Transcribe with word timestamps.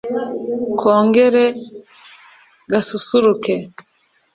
kongere 0.79 1.45
gasusuruke 2.71 3.55